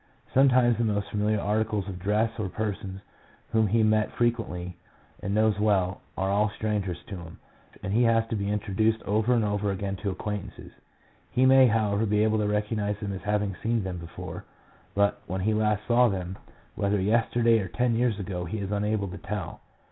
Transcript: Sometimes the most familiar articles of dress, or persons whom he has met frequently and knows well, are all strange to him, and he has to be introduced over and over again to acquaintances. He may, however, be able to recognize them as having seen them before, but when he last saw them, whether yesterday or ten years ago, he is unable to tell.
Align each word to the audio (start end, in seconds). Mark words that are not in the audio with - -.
Sometimes 0.33 0.79
the 0.79 0.83
most 0.83 1.09
familiar 1.11 1.39
articles 1.39 1.87
of 1.87 1.99
dress, 1.99 2.31
or 2.39 2.49
persons 2.49 3.01
whom 3.51 3.67
he 3.67 3.77
has 3.81 3.87
met 3.87 4.11
frequently 4.13 4.75
and 5.21 5.35
knows 5.35 5.59
well, 5.59 6.01
are 6.17 6.31
all 6.31 6.49
strange 6.49 6.87
to 6.87 7.15
him, 7.15 7.37
and 7.83 7.93
he 7.93 8.01
has 8.01 8.25
to 8.29 8.35
be 8.35 8.49
introduced 8.49 9.03
over 9.03 9.31
and 9.35 9.45
over 9.45 9.69
again 9.69 9.95
to 9.97 10.09
acquaintances. 10.09 10.71
He 11.29 11.45
may, 11.45 11.67
however, 11.67 12.07
be 12.07 12.23
able 12.23 12.39
to 12.39 12.47
recognize 12.47 12.97
them 12.99 13.13
as 13.13 13.21
having 13.21 13.55
seen 13.61 13.83
them 13.83 13.99
before, 13.99 14.43
but 14.95 15.21
when 15.27 15.41
he 15.41 15.53
last 15.53 15.85
saw 15.85 16.09
them, 16.09 16.35
whether 16.73 16.99
yesterday 16.99 17.59
or 17.59 17.67
ten 17.67 17.93
years 17.95 18.19
ago, 18.19 18.45
he 18.45 18.57
is 18.57 18.71
unable 18.71 19.07
to 19.07 19.19
tell. 19.19 19.61